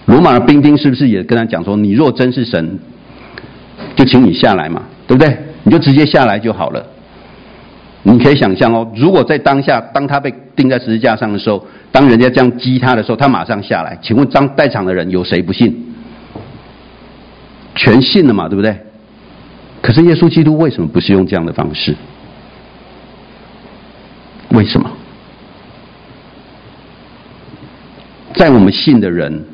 [0.06, 2.80] 罗马的兵丁是不是也跟他讲说：你若真是神，
[3.94, 5.38] 就请你下来嘛，对不对？
[5.64, 6.86] 你就直接下来就好了。
[8.04, 13.98] 你可以想象哦，如果在当下，当他被钉在十字架上的时候，当人家这样击他的时候，他马上下来。
[14.02, 15.74] 请问当在场的人有谁不信？
[17.74, 18.76] 全信了嘛，对不对？
[19.80, 21.96] 可是耶稣基督为什么不是用这样的方式？
[24.50, 24.90] 为什么？
[28.34, 29.44] 在我们信的人，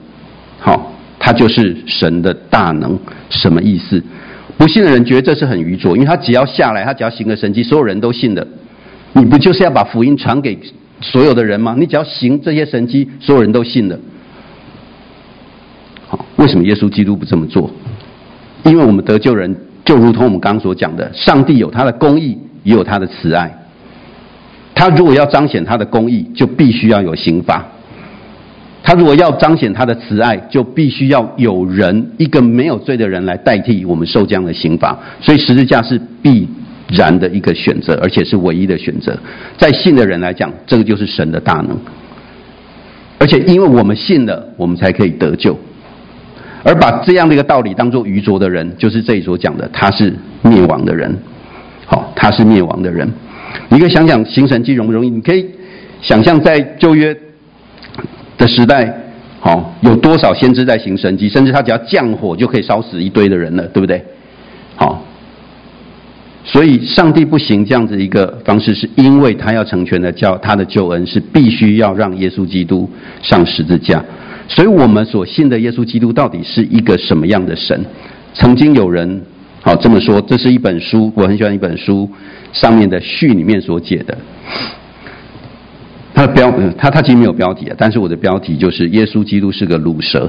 [0.59, 4.03] 好，他就是神的大能，什么意思？
[4.61, 8.47] 不信的人觉得这是很愚拙，因为他只要下来，他只要行个神迹，所有人都信的。
[9.15, 10.59] 你不就是要把福音传给
[11.01, 11.75] 所有的人吗？
[11.79, 13.99] 你只要行这些神迹，所有人都信的。
[16.09, 17.71] 好，为什么耶稣基督不这么做？
[18.65, 23.51] 因为我们得救人，就如同我们刚刚所讲的，上帝有他的公义，也有他的慈爱。
[24.75, 27.65] 他如果要彰显他的公义，就必须要有刑罚；
[28.83, 34.99] 他如果要彰显他的慈爱，就必须要有人，一个没有罪的人来代替我们受这样的刑罚。
[35.21, 36.49] 所以十字架是必
[36.89, 39.17] 然的一个选择，而且是唯一的选择。
[39.59, 41.77] 在信的人来讲，这个就是神的大能。
[43.19, 45.57] 而且因为我们信了，我们才可以得救。
[46.63, 50.13] 而把这样的一个道理当做愚拙的人，就是这里所讲的，他是
[50.43, 51.15] 灭亡的人。
[51.87, 53.07] 好，他是灭亡的人。
[53.69, 55.11] 你可以想想行神迹容不容易？
[55.11, 55.47] 你可以
[56.01, 57.17] 想象在旧约
[58.41, 58.91] 的时代，
[59.39, 64.03] 好，有多少先知在行神迹，甚至他只要降火就可以烧死一堆的人了，对不对？
[64.77, 65.05] 好，
[66.43, 72.89] 所以上帝不行这样子一个方式，是因为他要成全的叫他的救恩是必须要让耶稣基督
[73.23, 74.03] 上十字架。
[74.49, 77.79] 所以我们所信的耶稣基督到底是一个什么样的神？
[78.33, 79.21] 曾经有人
[79.61, 82.09] 好这么说，这是一本书，我很喜欢一本书
[82.55, 84.17] 上面的序里面所写的。
[86.15, 90.29] 他的标，嗯他他其实没有标题啊，但是我的标题就是耶稣基督是个鲁蛇。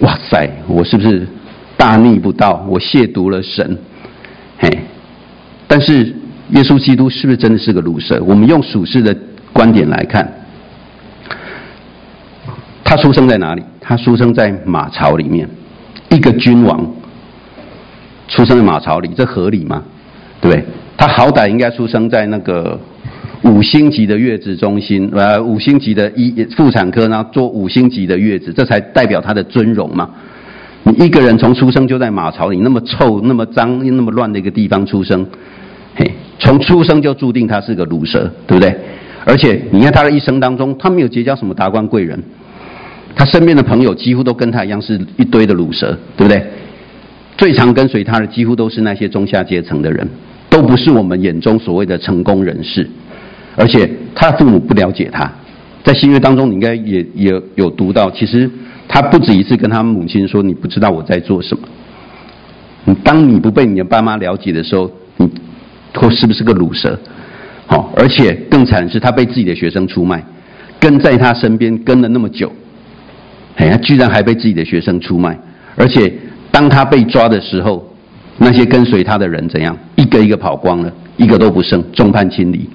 [0.00, 1.26] 哇塞，我是不是
[1.76, 2.64] 大逆不道？
[2.68, 3.78] 我亵渎了神？
[4.58, 4.68] 嘿，
[5.66, 6.14] 但是
[6.50, 8.22] 耶稣基督是不是真的是个鲁蛇？
[8.22, 9.16] 我们用属世的
[9.52, 10.32] 观点来看。
[12.84, 13.62] 他出生在哪里？
[13.80, 15.48] 他出生在马槽里面，
[16.10, 16.86] 一个君王
[18.28, 19.82] 出生在马槽里，这合理吗？
[20.40, 20.64] 对？
[20.96, 22.80] 他好歹应该出生在那个
[23.42, 30.10] 五星级的月子中心，呃，五星级的医妇产科，然后做五星级的月子，这才代表他的尊荣嘛。
[30.82, 35.26] 你一个人从出生就在马槽里，那么臭、那么脏、那么乱的一个地方出生，
[35.94, 38.74] 嘿，从出生就注定他是个乳蛇，对不对？
[39.24, 42.20] 而且你看他的一生当中，他没有结交什么达官贵人。
[43.14, 46.42] 他身边的朋友几乎都跟他一样，是一堆的乳蛇，对不对？
[47.36, 50.08] 最常跟随他的几乎都是那些中下阶层的人，
[50.48, 52.88] 都不是我们眼中所谓的成功人士。
[53.58, 55.28] 而且他的父母不了解他，
[55.82, 58.48] 在新约当中，你应该也也有读到，其实
[58.86, 61.66] 他不止一次跟他母亲说：“你不知道我在做什么。”
[62.86, 65.28] 你当你不被你的爸妈了解的时候，你
[65.92, 66.96] 或是不是个鲁蛇？
[67.66, 70.24] 好，而且更惨的是，他被自己的学生出卖，
[70.78, 72.50] 跟在他身边跟了那么久。
[73.56, 75.36] 哎，他居然还被自己的学生出卖，
[75.74, 76.12] 而且
[76.52, 77.92] 当他被抓的时候，
[78.38, 79.76] 那些跟随他的人怎样？
[79.96, 82.68] 一个一个跑光了，一个都不剩，众叛亲离。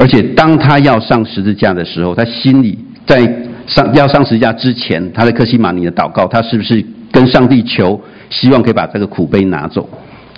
[0.00, 3.20] 而且当他要上十字架的时候，他心里在
[3.66, 6.82] 上要上十字架之前，他在克西马尼的祷告，他是不是
[7.12, 9.86] 跟上帝求，希望可以把这个苦杯拿走？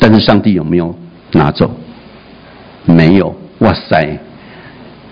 [0.00, 0.92] 但是上帝有没有
[1.30, 1.70] 拿走？
[2.84, 3.32] 没有。
[3.60, 4.18] 哇塞，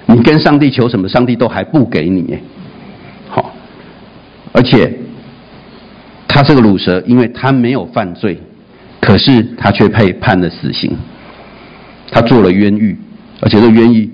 [0.07, 2.37] 你跟上帝求什么，上帝都还不给你。
[3.29, 3.55] 好
[4.53, 4.93] 而且，
[6.27, 8.41] 他是个鲁蛇，因为他没有犯罪，
[9.01, 10.91] 可是他却被判了死刑。
[12.11, 12.99] 他做了冤狱，
[13.41, 14.10] 而且这冤狱，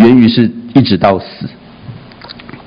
[0.00, 1.46] 源于是一直到死。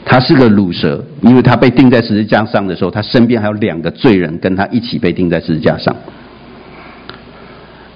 [0.06, 5.96] 他是个鲁蛇，因为他被钉在十字架上的时候，他身边还有两个罪人跟他一起被钉在十字架上。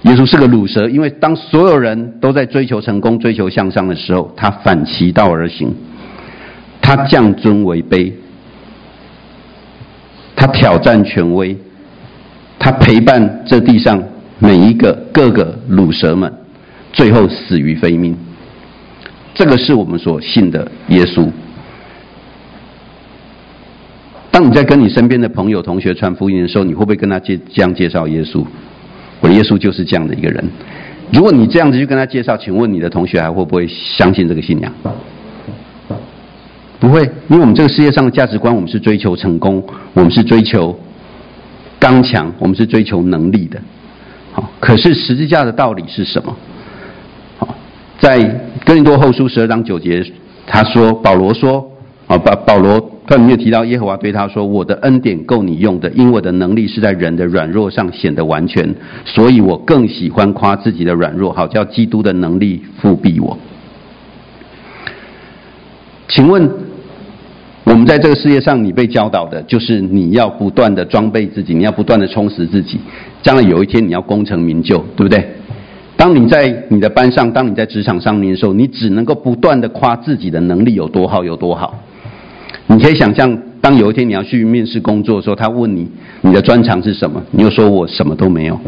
[0.04, 5.76] 耶稣是个鲁蛇，因为当所有人都在追求成功、追求向上的时候，他反其道而行，
[6.82, 8.12] 他降尊为卑。
[10.36, 11.58] 他挑战权威，
[12.58, 14.02] 他陪伴这地上
[14.40, 16.32] 每一个各个鲁蛇们，
[16.94, 18.16] 最后死于非命。
[19.38, 21.30] 这个是我们所信的耶稣。
[24.32, 28.44] 当你在跟你身边的朋友、同学传福音的时候，你会不会跟他介这样介绍耶稣？
[29.22, 30.44] 我耶稣就是这样的一个人。
[31.14, 34.74] 如果你这样子去跟他介绍，请问你的同学还会不会相信这个信仰？
[36.80, 40.78] 不会，因为我们这个世界上的价值观，我们是追求成功，我们是追求
[41.80, 43.62] 刚强，我们是追求能力的。
[44.34, 46.36] 好，可是十字架的道理是什么？
[47.40, 47.56] 好，
[48.00, 48.20] 在
[48.68, 50.04] 哥林多后书十二章九节，
[50.46, 51.72] 他说，保罗说，
[52.06, 52.92] 啊，保保罗。
[53.08, 58.76] 他里面提到耶和华对他说：“我的恩典够你用的，因我的能力是在人的软弱上显得完全，
[59.06, 63.38] 所以我更喜欢夸自己的软弱，好叫基督的能力覆庇我。”
[66.10, 66.52] 请问，
[67.64, 72.78] 我们在这个世界上，你被教导的就是你要不断的装备自己，你要不断的充实自己，
[73.24, 75.26] 将来有一天你要功成名就，对不对？
[75.98, 81.74] 当你在你的班上，当你在职场上面的时候，你只能够不断的夸自己的能力有多好，有多好。
[82.68, 85.90] 你可以想象，当有一天你要去面试工作的时候，他问你
[86.22, 88.60] 你的专长是什么，你又说我什么都没有，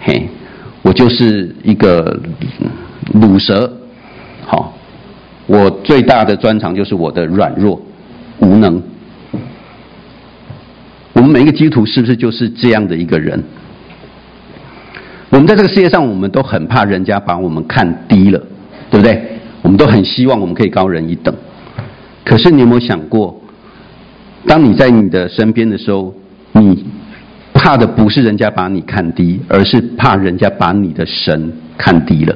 [0.00, 0.28] 嘿，
[0.82, 2.18] 我就是一个
[3.14, 3.70] 鲁蛇，
[4.46, 4.72] 好，
[5.46, 7.82] 我最大的专长就是我的软弱
[8.38, 8.80] 无能。
[11.14, 13.42] 我们每一个基督徒是不是就是这样的一个人？
[15.36, 18.42] 我们在这个世界上，我们都很怕人家把我们看低了，
[18.90, 19.22] 对不对？
[19.60, 21.34] 我们都很希望我们可以高人一等。
[22.24, 23.38] 可是你有没有想过？
[24.46, 26.14] 当你在你的身边的时候，
[26.52, 26.86] 你
[27.52, 32.34] 怕的不是人家把你看低，而是怕人家把你的神看低了。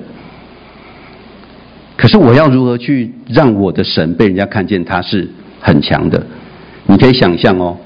[1.96, 5.26] 可是我要如何去让我的神被人家看见他是
[5.58, 6.22] 很强的？
[6.84, 7.78] 你可以想象哦，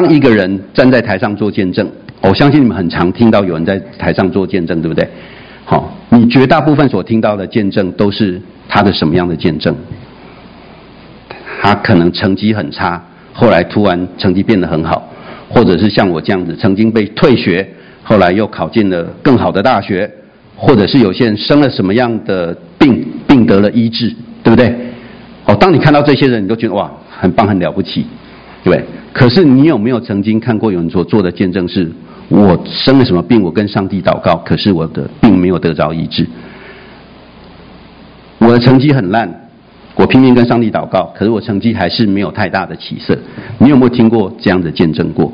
[0.00, 1.84] 当一个人站在台上做见证，
[2.20, 5.04] 我相信你们很常听到有人在台上做见证，对不对？
[5.64, 9.74] 好，你绝大部分所听到的见证都是他的什么样的见证？
[11.60, 15.02] 他可能成绩很差，后来突然成绩变得很好，
[15.48, 17.68] 或者是像我这样子，曾经被退学，
[18.04, 20.08] 后来又考进了更好的大学，
[20.54, 24.72] 或者是有些人生了什么样的病，病得了医治，对不对？
[25.46, 28.06] 哦，当你看到这些人，你都觉得哇，很棒，很了不起，
[28.64, 28.84] 对？
[29.12, 31.90] 可是你有没有曾经看过有人所做的见证是，
[32.28, 36.26] 我生了什么病，我跟上帝祷告，可是我的病没有得着医治，
[38.38, 39.44] 我的成绩很烂。
[39.96, 43.18] 我拼命跟上帝祷告，可是我成绩还是没有太大的起色。
[43.58, 45.32] 你有没有听过这样的见证过？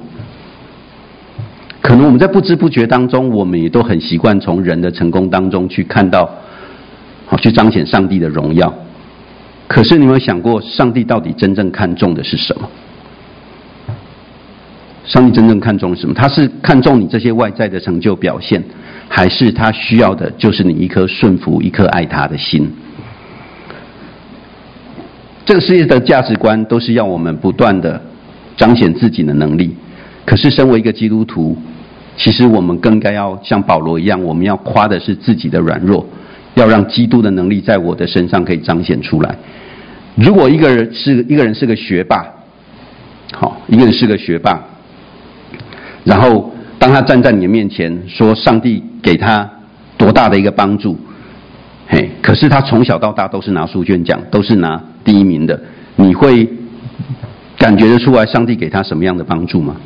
[1.83, 6.27] 可能我们在不知不觉当中，我们也都很习惯从人的成功当中去看到，
[7.27, 8.73] 好去彰显上帝的荣耀。
[9.69, 12.67] 可是你有没有想过，上帝到底真正看重的是什么？
[15.07, 16.15] 上帝真正看重什么？
[16.15, 18.63] 他是看重你这些外在的成就表现，
[19.09, 22.71] 还是他需要的就是你一颗顺服、一颗爱他的心？
[25.45, 28.01] 这个世界的价值观都是要我们不断的
[28.57, 29.77] 彰显自己的能力，
[30.25, 31.55] 可是身为一个基督徒，
[32.17, 36.07] 其实我们更该要像保罗一样，我们要夸的是自己的软弱，
[36.55, 39.37] 要让基督的能力在我的身上可以彰显出来。
[40.15, 42.25] 如果一个人是一个人是个学霸，
[43.35, 44.65] 好，一个人是个学霸，
[46.05, 49.51] 然后当他站在你的面前说上帝给他
[49.97, 50.97] 多大的一个帮助，
[51.89, 54.81] 嘿，可是他从小到大都是拿书卷奖，都是拿。
[55.03, 55.61] 第一名的，
[55.97, 56.49] 你会
[57.59, 59.77] 感觉得出来上帝给他什么样的帮助吗？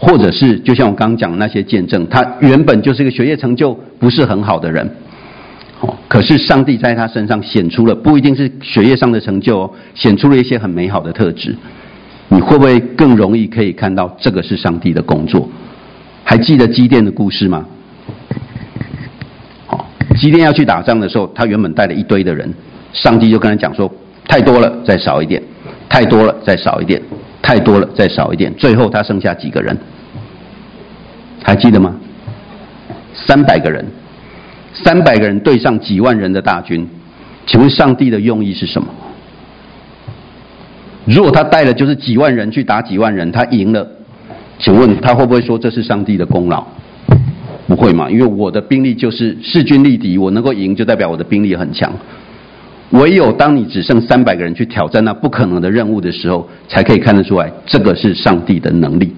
[0.00, 4.88] 或者是就像我刚刚讲的那些见证，他原本就是一个学业成就不是很好的人，
[5.80, 11.56] 哦，可是上帝在他身上显出了不一定是学业上的成就哦，显出了一些很美好的特质。
[12.28, 15.48] 你会不会更容易可以看到这个是上帝的工作？
[16.24, 17.64] 还记得基甸的故事吗？
[19.66, 22.52] 好，基甸要去打仗的时候，他原本带了一堆的人，
[22.92, 23.90] 上帝就跟他讲说。
[24.26, 25.42] 太多了，再少一点；
[25.88, 27.00] 太多了，再少一点；
[27.40, 28.52] 太多了，再少一点。
[28.58, 29.74] 最后他剩下几个人？
[31.42, 31.96] 还记得吗？
[33.14, 33.82] 三百个人，
[34.74, 36.86] 三百个人对上几万人的大军，
[37.46, 38.88] 请问上帝的用意是什么？
[41.08, 43.86] 如果他带了就是几万人去打几万人，他赢了，
[44.58, 46.62] 请问他会不会说这是上帝的功劳？
[47.66, 51.90] 不会嘛，因为我的兵力就是势均力敌，我能够赢就代表我的兵力很强。
[52.90, 59.14] 唯有当你只剩三百个人去挑战那不可能的任务的时候，才可以看得出来，这个是上帝的能力。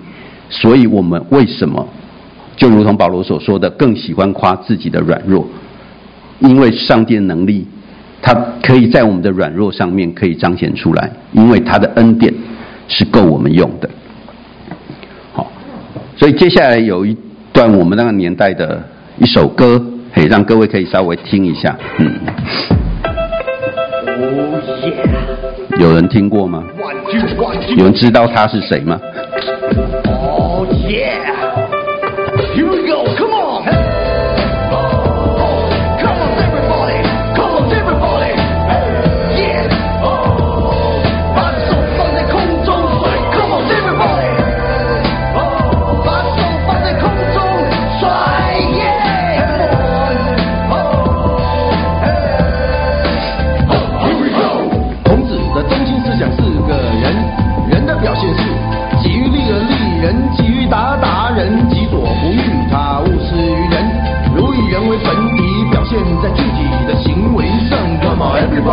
[0.49, 1.88] 所以，我们为什么
[2.57, 5.47] 就如同保罗所说的，更喜欢夸自己的软弱？
[6.41, 7.66] 因为上帝的能力，
[8.22, 12.32] 他可以在我们的软弱上面可以彰显出来，因为他的恩典
[12.88, 13.88] 是够我们用的。
[15.32, 15.50] 好，
[16.16, 17.16] 所以接下来有一
[17.52, 18.82] 段我们那个年代的
[19.18, 19.82] 一首歌，
[20.14, 21.76] 可以让各位可以稍微听一下。
[21.98, 22.20] 嗯。
[24.22, 25.80] Oh yeah.
[25.80, 26.62] 有人听过吗？
[27.76, 29.00] 有人知道他是谁吗？
[30.04, 31.18] 哦耶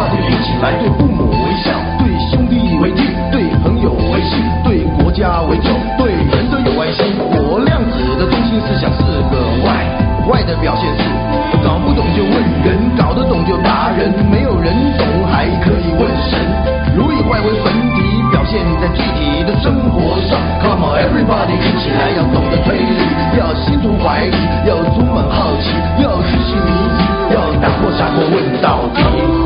[0.06, 7.18] 一起来对父母微笑，对兄弟为敬，对朋友为信，对国家为重，对人都有爱心。
[7.18, 9.02] 我量子的中心思想是
[9.34, 11.04] 个 why，why 的表现是
[11.66, 16.38] 搞不懂就问人，搞得懂就答人，没有人懂还可以问神。
[16.96, 20.38] 如以外为本体，表现在具体的生活上。
[20.62, 23.02] Come on everybody，一起来要懂得推理，
[23.38, 24.38] 要心存怀疑，
[24.68, 26.54] 要充满好奇，要学习，
[27.34, 29.37] 要打破砂锅问到底。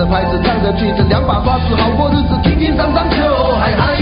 [0.00, 3.20] 着拍子，唱着曲子，两把刷子，好过日子，轻轻松松就
[3.60, 4.00] 嗨嗨。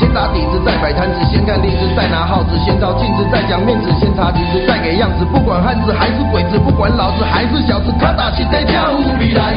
[0.00, 9.54] 先打底子，再摆摊子，先看例子，再拿号子，先照镜子，再讲面子，先擦底子，再给样子，不管汉子还是鬼子，不管老子还是小子，咔哒起在跳舞比来。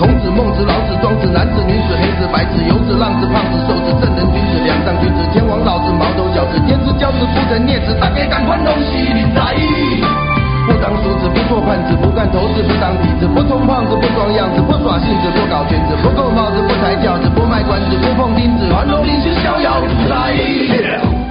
[0.00, 10.23] 孔子、孟子、老子、庄子，男子、女子、黑子、白子，游子、浪子、胖子、瘦子，正人君子，梁上君子，天王老子，毛头小子，天之骄子，不成孽子，大家赶快东西你在意。
[10.66, 20.14] 不当叔子，不做胖子，不干头子，不当痞子，不充胖子，不装样子，不耍性子，不搞圈子，不够帽子，不抬轿子，不卖关子，不碰钉子，环龙临行逍遥自在。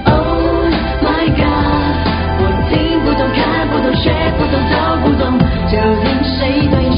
[0.06, 0.70] Oh
[1.02, 1.98] my god，
[2.38, 6.93] 我听不懂，看不懂，学不懂，都不懂，究竟谁对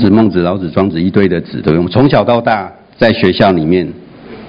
[0.00, 1.92] 子、孟子、老子、庄子一堆的子，对不对？
[1.92, 3.86] 从小到大在学校里面，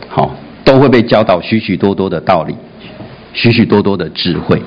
[0.08, 0.34] 好
[0.64, 2.56] 都会被教导许许多多的道理，
[3.34, 4.60] 许许多多的智慧。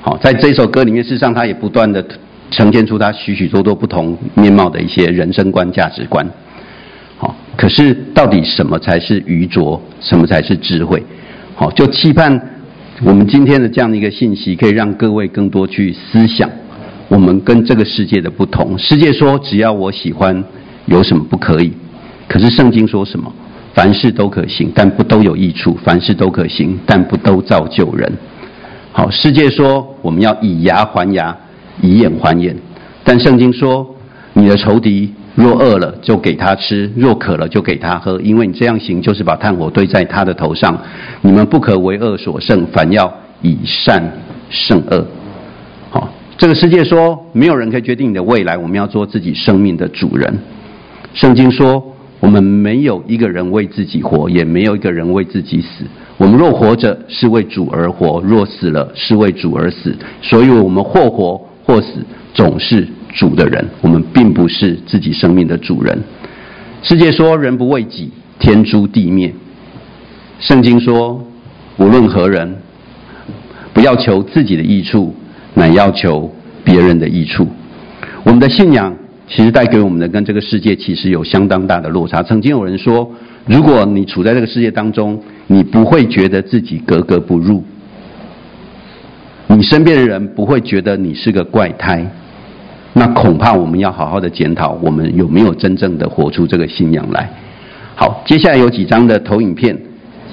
[0.00, 2.04] 好，在这首歌里面，事实上他也不断的
[2.50, 6.26] 呈现出他许许多多不同面貌的一些人生观、价值观。
[7.18, 9.80] 好，可是到底什么才是愚拙？
[10.00, 11.02] 什么才是智慧？
[11.54, 12.40] 好，就期盼
[13.04, 16.50] 我们今天的这样的一个信息，可以让各位更多去思想。
[17.12, 20.42] 我们跟这个世界的不同，世界说只要我喜欢，
[20.86, 21.70] 有什么不可以？
[22.26, 23.30] 可是圣经说什么？
[23.74, 28.10] 凡事都可行，但不都有益处；凡事都可行，但不都造就人。
[28.92, 31.36] 好，世界说我们要以牙还牙，
[31.82, 32.56] 以眼还眼，
[33.04, 33.94] 但圣经说
[34.32, 40.74] 你的仇敌若饿了就给他吃，若渴了就给他喝，因为你这样行，就是把炭火堆在他的头上。
[41.20, 44.02] 你们不可为恶所胜，反要以善
[44.48, 45.06] 胜恶。
[46.38, 50.38] 这个世界说没有人可以决定你的未来，我们要做自己生命的主人。
[51.14, 55.84] 圣经说，我们没有一个人为自己活，也没有一个人为自己死。
[56.16, 59.94] 我们若活着，是为主而活；若死了，是为主而死。
[60.20, 61.98] 所以，我们或活或死，
[62.32, 63.64] 总是主的人。
[63.80, 66.02] 我们并不是自己生命的主人。
[66.82, 69.32] 世界说人不为己，天诛地灭。
[70.40, 71.22] 圣经说，
[71.76, 72.56] 无论何人，
[73.72, 75.14] 不要求自己的益处，
[75.54, 76.30] 乃要求
[76.64, 77.46] 别人的益处。
[78.24, 78.94] 我们的信仰。
[79.28, 82.22] 其实带给我们的跟这个世界其实有相当大的落差。
[82.22, 83.10] 曾经有人说，
[83.46, 87.64] 如果你处在这个世界当中，你不会觉得自己格格不入，
[89.46, 92.06] 你身边的人不会觉得你是个怪胎，
[92.92, 97.30] 那恐怕我们要好好的检讨，我们有没有真正的活出这个信仰来。
[97.94, 99.74] 好，接下来有几张的投影片，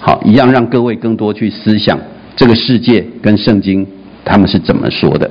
[0.02, 1.98] 好，一样让各位更多去思想
[2.36, 3.88] 这个世界跟圣经
[4.30, 5.30] 他们是怎么说的。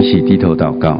[0.00, 0.98] 一起低头祷告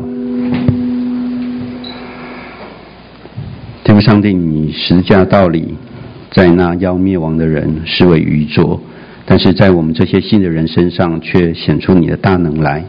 [3.83, 5.75] 天上帝，你十字架道理，
[6.31, 8.79] 在那要灭亡的人视为愚拙，
[9.25, 12.85] 但是在我们这些信的人身上，却显出你的大能来。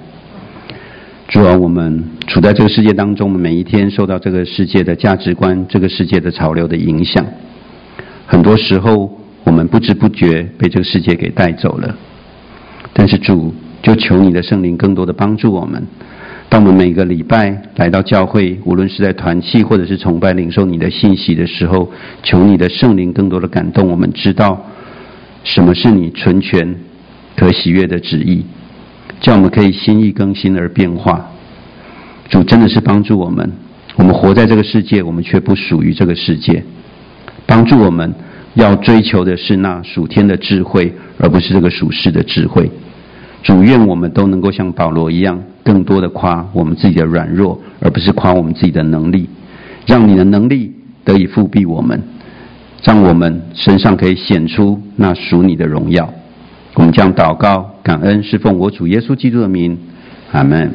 [1.30, 7.26] 主啊，我们处在这个世界当中，每一天受到这个世界的价值观、这个世界的潮流的影响，
[8.28, 11.95] 很多时候我们不知不觉被这个世界给带走了。
[12.91, 15.84] 但是主，就求你的圣灵更多的帮助我们。
[16.49, 21.89] 当我们每个礼拜来到教会，无论是在团契或者是崇拜领受你的信息的时候，
[22.23, 24.61] 求你的圣灵更多的感动我们，知道
[25.43, 26.75] 什么是你纯全
[27.38, 28.43] 可喜悦的旨意，
[29.21, 31.32] 叫我们可以心意更新而变化。
[32.29, 33.49] 主真的是帮助我们，
[33.95, 36.61] 我们活在这个世界，我们却不属于这个世界。
[37.45, 38.13] 帮助我们
[38.55, 42.69] 要追求的是那属天的智慧，而不是这个属世的智慧。
[43.43, 49.27] 主愿我们都能够像保罗一样，更多的夸我们自己的软弱，而不是夸我们自己的能力。
[49.87, 50.71] 让你的能力
[51.03, 52.01] 得以复辟我们，
[52.83, 56.07] 让我们身上可以显出那属你的荣耀。
[56.75, 59.77] 我们将祷告、感恩，侍奉我主耶稣基督的名，
[60.31, 60.71] 阿门。